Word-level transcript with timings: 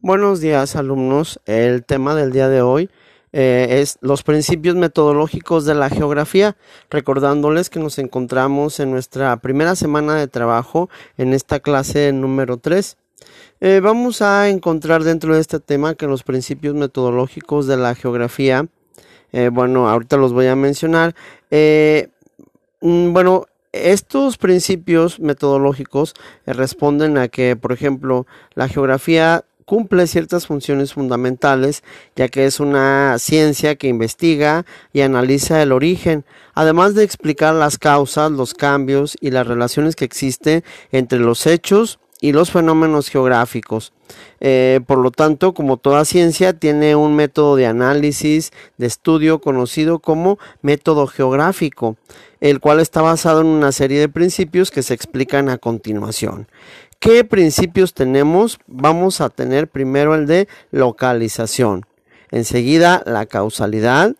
Buenos 0.00 0.40
días 0.40 0.76
alumnos. 0.76 1.40
El 1.44 1.84
tema 1.84 2.14
del 2.14 2.30
día 2.30 2.48
de 2.48 2.62
hoy 2.62 2.88
eh, 3.32 3.80
es 3.80 3.98
los 4.00 4.22
principios 4.22 4.76
metodológicos 4.76 5.64
de 5.64 5.74
la 5.74 5.90
geografía, 5.90 6.56
recordándoles 6.88 7.68
que 7.68 7.80
nos 7.80 7.98
encontramos 7.98 8.78
en 8.78 8.92
nuestra 8.92 9.36
primera 9.38 9.74
semana 9.74 10.14
de 10.14 10.28
trabajo 10.28 10.88
en 11.16 11.34
esta 11.34 11.58
clase 11.58 12.12
número 12.12 12.58
3. 12.58 12.96
Eh, 13.60 13.80
vamos 13.82 14.22
a 14.22 14.48
encontrar 14.48 15.02
dentro 15.02 15.34
de 15.34 15.40
este 15.40 15.58
tema 15.58 15.96
que 15.96 16.06
los 16.06 16.22
principios 16.22 16.76
metodológicos 16.76 17.66
de 17.66 17.76
la 17.76 17.96
geografía, 17.96 18.68
eh, 19.32 19.50
bueno, 19.52 19.88
ahorita 19.88 20.16
los 20.16 20.32
voy 20.32 20.46
a 20.46 20.54
mencionar. 20.54 21.16
Mm, 21.50 23.12
bueno, 23.12 23.46
estos 23.72 24.38
principios 24.38 25.18
metodológicos 25.18 26.14
responden 26.46 27.18
a 27.18 27.26
que, 27.26 27.56
por 27.56 27.72
ejemplo, 27.72 28.26
la 28.54 28.68
geografía 28.68 29.44
cumple 29.68 30.06
ciertas 30.06 30.46
funciones 30.46 30.94
fundamentales, 30.94 31.82
ya 32.16 32.28
que 32.28 32.46
es 32.46 32.58
una 32.58 33.18
ciencia 33.18 33.76
que 33.76 33.86
investiga 33.86 34.64
y 34.94 35.02
analiza 35.02 35.60
el 35.60 35.72
origen, 35.72 36.24
además 36.54 36.94
de 36.94 37.04
explicar 37.04 37.54
las 37.54 37.76
causas, 37.76 38.32
los 38.32 38.54
cambios 38.54 39.14
y 39.20 39.30
las 39.30 39.46
relaciones 39.46 39.94
que 39.94 40.06
existen 40.06 40.64
entre 40.90 41.18
los 41.18 41.46
hechos 41.46 41.98
y 42.18 42.32
los 42.32 42.50
fenómenos 42.50 43.10
geográficos. 43.10 43.92
Eh, 44.40 44.80
por 44.86 44.98
lo 44.98 45.10
tanto, 45.10 45.52
como 45.52 45.76
toda 45.76 46.06
ciencia, 46.06 46.54
tiene 46.54 46.96
un 46.96 47.14
método 47.14 47.54
de 47.54 47.66
análisis, 47.66 48.52
de 48.78 48.86
estudio 48.86 49.42
conocido 49.42 49.98
como 49.98 50.38
método 50.62 51.06
geográfico, 51.06 51.96
el 52.40 52.60
cual 52.60 52.80
está 52.80 53.02
basado 53.02 53.42
en 53.42 53.48
una 53.48 53.72
serie 53.72 54.00
de 54.00 54.08
principios 54.08 54.70
que 54.70 54.82
se 54.82 54.94
explican 54.94 55.50
a 55.50 55.58
continuación. 55.58 56.48
¿Qué 57.00 57.22
principios 57.22 57.94
tenemos? 57.94 58.58
Vamos 58.66 59.20
a 59.20 59.28
tener 59.28 59.68
primero 59.68 60.16
el 60.16 60.26
de 60.26 60.48
localización, 60.72 61.86
enseguida 62.32 63.04
la 63.06 63.26
causalidad, 63.26 64.16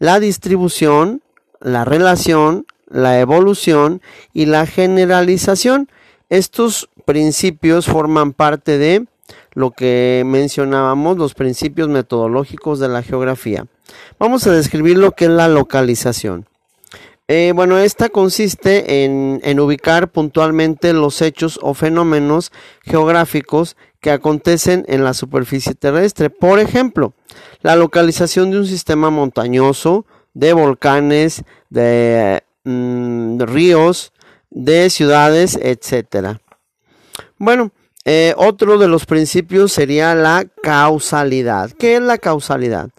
la 0.00 0.18
distribución, 0.18 1.22
la 1.60 1.84
relación, 1.84 2.66
la 2.88 3.20
evolución 3.20 4.02
y 4.32 4.46
la 4.46 4.66
generalización. 4.66 5.88
Estos 6.30 6.90
principios 7.04 7.86
forman 7.86 8.32
parte 8.32 8.76
de 8.76 9.06
lo 9.52 9.70
que 9.70 10.24
mencionábamos, 10.26 11.16
los 11.16 11.34
principios 11.34 11.88
metodológicos 11.88 12.80
de 12.80 12.88
la 12.88 13.02
geografía. 13.04 13.66
Vamos 14.18 14.48
a 14.48 14.52
describir 14.52 14.98
lo 14.98 15.12
que 15.12 15.26
es 15.26 15.30
la 15.30 15.46
localización. 15.46 16.46
Eh, 17.32 17.52
bueno, 17.54 17.78
esta 17.78 18.08
consiste 18.08 19.04
en, 19.04 19.60
ubicar 19.60 20.10
puntualmente 20.10 20.92
los 20.92 21.22
hechos 21.22 21.60
o 21.62 21.74
fenómenos 21.74 22.50
geográficos 22.82 23.76
que 24.00 24.10
acontecen 24.10 24.84
en 24.88 25.04
la 25.04 25.14
superficie 25.14 25.76
terrestre. 25.76 26.28
Por 26.28 26.58
ejemplo, 26.58 27.14
la 27.60 27.76
localización 27.76 28.50
de 28.50 28.58
un 28.58 28.66
sistema 28.66 29.10
montañoso, 29.10 30.06
de 30.34 30.54
volcanes, 30.54 31.44
de, 31.68 32.42
mm, 32.64 33.42
ríos, 33.42 34.12
de 34.50 34.90
ciudades, 34.90 35.56
etc. 35.62 36.40
Bueno, 37.38 37.70
eh, 38.04 38.34
otro 38.38 38.76
de 38.76 38.88
los 38.88 39.06
principios 39.06 39.70
sería 39.70 40.16
la 40.16 40.46
causalidad. 40.64 41.70
¿Qué 41.78 41.94
es 41.94 42.02
la 42.02 42.18
causalidad? 42.18 42.90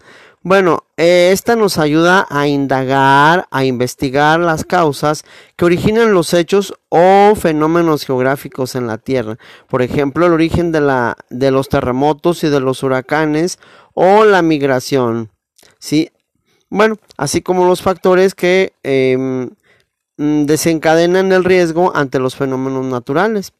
Bueno, 0.44 0.86
eh, 0.97 1.30
esta 1.31 1.56
nos 1.56 1.78
ayuda 1.78 2.25
a 2.31 2.47
indagar, 2.47 3.47
a 3.52 3.64
investigar 3.64 4.39
las 4.39 4.66
causas 4.66 5.23
que 5.56 5.66
originan 5.66 6.16
los 6.16 6.34
hechos 6.34 6.73
o 6.89 7.36
fenómenos 7.36 8.06
geográficos 8.06 8.73
en 8.73 8.88
la 8.88 8.97
Tierra. 8.97 9.38
Por 9.67 9.84
ejemplo, 9.84 10.25
el 10.25 10.34
origen 10.34 10.72
de, 10.72 10.81
la, 10.81 11.16
de 11.30 11.52
los 11.52 11.69
terremotos 11.69 12.44
y 12.44 12.50
de 12.50 12.59
los 12.59 12.81
huracanes 12.81 13.59
o 13.94 14.25
la 14.25 14.42
migración. 14.42 15.30
¿sí? 15.78 16.09
Bueno, 16.72 16.97
así 17.17 17.44
como 17.44 17.67
los 17.67 17.84
factores 17.84 18.34
que 18.34 18.73
em, 18.81 19.51
mm, 20.18 20.46
desencadenan 20.46 21.31
el 21.34 21.44
riesgo 21.44 21.96
ante 21.96 22.18
los 22.18 22.35
fenómenos 22.35 22.85
naturales. 22.85 23.53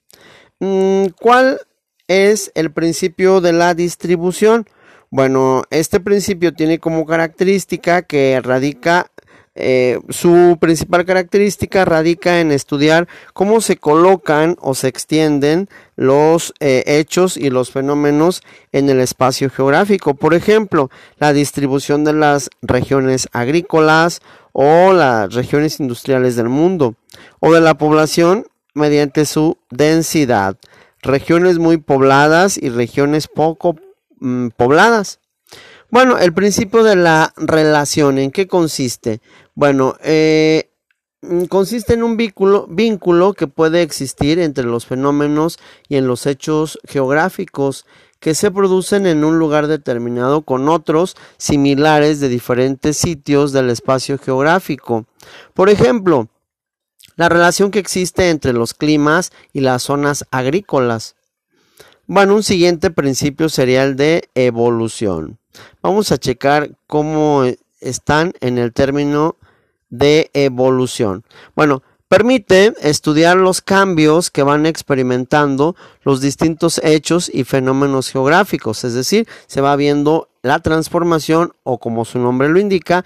Mm, 0.60 1.10
¿Cuál 1.20 1.62
es 2.08 2.52
el 2.56 2.72
principio 2.72 3.40
de 3.40 3.54
la 3.54 3.76
distribución? 3.76 4.66
Bueno, 5.14 5.64
este 5.72 6.00
principio 6.00 6.54
tiene 6.54 6.80
como 6.80 7.06
característica 7.06 8.02
que 8.02 8.40
radica, 8.42 9.12
eh, 9.56 10.00
su 10.08 10.58
principal 10.58 11.04
característica 11.04 11.84
radica 11.84 12.40
en 12.40 12.54
estudiar 12.54 13.10
cómo 13.34 13.60
se 13.60 13.76
colocan 13.76 14.56
o 14.62 14.74
se 14.74 14.88
extienden 14.88 15.68
los 15.98 16.54
eh, 16.62 16.84
hechos 16.86 17.36
y 17.36 17.50
los 17.50 17.72
fenómenos 17.72 18.42
en 18.72 18.90
el 18.90 19.02
espacio 19.02 19.50
geográfico. 19.50 20.14
Por 20.14 20.34
ejemplo, 20.34 20.90
la 21.18 21.34
distribución 21.34 22.06
de 22.06 22.14
las 22.14 22.50
regiones 22.62 23.28
agrícolas 23.34 24.22
o 24.54 24.94
las 24.94 25.34
regiones 25.34 25.82
industriales 25.82 26.38
del 26.38 26.48
mundo 26.48 26.96
o 27.42 27.52
de 27.52 27.60
la 27.60 27.74
población 27.74 28.46
mediante 28.74 29.26
su 29.26 29.58
densidad. 29.72 30.56
Regiones 31.02 31.60
muy 31.60 31.76
pobladas 31.76 32.58
y 32.58 32.70
regiones 32.70 33.28
poco 33.28 33.76
Mm, 34.22 34.50
pobladas. 34.56 35.20
Bueno, 35.90 36.20
el 36.20 36.32
principio 36.32 36.84
de 36.84 36.96
la 36.96 37.34
relación, 37.38 38.20
¿en 38.20 38.30
qué 38.30 38.48
consiste? 38.48 39.20
Bueno, 39.56 39.96
eh, 40.04 40.70
mm, 41.22 41.46
consiste 41.46 41.96
en 41.96 42.04
un 42.04 42.18
vínculo, 42.18 42.68
vínculo 42.70 43.34
que 43.34 43.48
puede 43.48 43.82
existir 43.82 44.38
entre 44.38 44.64
los 44.64 44.86
fenómenos 44.86 45.58
y 45.90 45.98
en 45.98 46.06
los 46.06 46.28
hechos 46.28 46.80
geográficos 46.88 47.88
que 48.20 48.36
se 48.36 48.52
producen 48.52 49.08
en 49.08 49.24
un 49.24 49.40
lugar 49.40 49.66
determinado 49.66 50.44
con 50.44 50.70
otros 50.70 51.18
similares 51.38 52.20
de 52.20 52.30
diferentes 52.30 52.98
sitios 52.98 53.52
del 53.52 53.72
espacio 53.72 54.20
geográfico. 54.20 55.06
Por 55.56 55.72
ejemplo, 55.72 56.30
la 57.16 57.28
relación 57.28 57.72
que 57.72 57.80
existe 57.80 58.30
entre 58.30 58.54
los 58.54 58.76
climas 58.76 59.32
y 59.52 59.62
las 59.62 59.82
zonas 59.82 60.26
agrícolas. 60.30 61.16
Bueno, 62.08 62.36
un 62.36 62.44
siguiente 62.44 62.92
principio 62.92 63.50
sería 63.50 63.84
el 63.84 63.96
de 63.96 64.30
evolución. 64.36 65.38
Vamos 65.82 66.12
a 66.12 66.18
checar 66.18 66.72
cómo 66.88 67.44
están 67.80 68.34
en 68.42 68.58
el 68.58 68.74
término 68.74 69.38
de 69.90 70.30
evolución. 70.34 71.24
Bueno, 71.56 71.84
permite 72.08 72.74
estudiar 72.82 73.38
los 73.38 73.62
cambios 73.62 74.32
que 74.32 74.44
van 74.44 74.66
experimentando 74.66 75.76
los 76.04 76.22
distintos 76.22 76.82
hechos 76.84 77.30
y 77.34 77.44
fenómenos 77.44 78.10
geográficos, 78.10 78.84
es 78.84 78.94
decir, 78.94 79.28
se 79.48 79.62
va 79.62 79.76
viendo 79.76 80.30
la 80.42 80.60
transformación 80.60 81.54
o 81.64 81.78
como 81.78 82.04
su 82.04 82.20
nombre 82.20 82.50
lo 82.50 82.60
indica, 82.60 83.06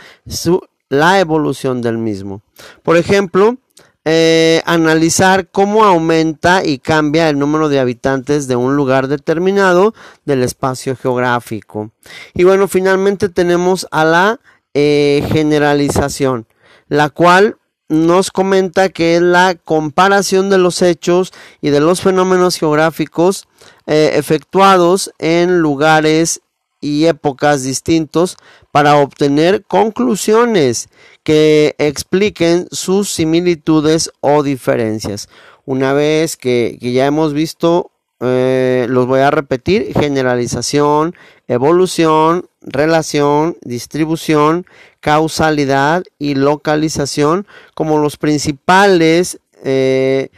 la 0.89 1.19
evolución 1.19 1.81
del 1.81 1.97
mismo. 1.97 2.41
Por 2.83 2.97
ejemplo, 2.97 3.57
eh, 4.05 4.61
analizar 4.65 5.49
cómo 5.49 5.83
aumenta 5.83 6.63
y 6.63 6.77
cambia 6.77 7.27
el 7.27 7.39
número 7.39 7.69
de 7.69 7.79
habitantes 7.79 8.47
de 8.47 8.55
un 8.55 8.75
lugar 8.75 9.07
determinado 9.07 9.95
del 10.25 10.43
espacio 10.43 10.95
geográfico. 10.95 11.91
Y 12.35 12.43
bueno, 12.43 12.67
finalmente 12.67 13.29
tenemos 13.29 13.87
a 13.89 14.05
la 14.05 14.39
eh, 14.75 15.27
generalización, 15.31 16.45
la 16.87 17.09
cual 17.09 17.57
nos 17.89 18.29
comenta 18.29 18.89
que 18.89 19.15
es 19.15 19.21
la 19.21 19.55
comparación 19.55 20.49
de 20.49 20.59
los 20.59 20.81
hechos 20.81 21.33
y 21.61 21.69
de 21.69 21.79
los 21.79 22.01
fenómenos 22.01 22.57
geográficos 22.57 23.47
eh, 23.87 24.11
efectuados 24.15 25.11
en 25.17 25.59
lugares 25.59 26.41
y 26.85 27.07
épocas 27.07 27.63
distintos 27.63 28.37
para 28.71 28.97
obtener 28.97 29.63
conclusiones 29.65 30.87
que 31.23 31.73
expliquen 31.79 32.67
sus 32.71 33.09
similitudes 33.09 34.11
o 34.21 34.43
diferencias. 34.43 35.27
Una 35.65 35.93
vez 35.93 36.37
que, 36.37 36.77
ya 36.79 37.07
hemos 37.07 37.33
visto, 37.33 37.89
eh, 38.19 38.85
los 38.87 39.07
voy 39.07 39.21
a 39.21 39.31
repetir, 39.31 39.93
generalización, 39.99 41.15
evolución, 41.47 42.47
relación, 42.61 43.57
distribución, 43.61 44.67
causalidad 44.99 46.03
y 46.19 46.35
localización 46.35 47.47
como 47.73 47.97
los 47.97 48.17
principales 48.17 49.39
eh, 49.63 50.29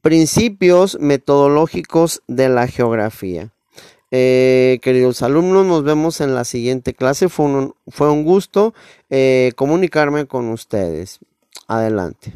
principios 0.00 0.98
metodológicos 0.98 2.22
de 2.26 2.48
la 2.48 2.66
geografía. 2.68 3.50
Eh, 4.10 4.78
queridos 4.82 5.22
alumnos, 5.22 5.66
nos 5.66 5.84
vemos 5.84 6.20
en 6.20 6.34
la 6.34 6.44
siguiente 6.44 6.94
clase. 6.94 7.28
Fue 7.28 7.46
un, 7.46 7.74
fue 7.88 8.10
un 8.10 8.24
gusto 8.24 8.74
eh, 9.08 9.52
comunicarme 9.56 10.26
con 10.26 10.48
ustedes. 10.50 11.20
Adelante. 11.68 12.32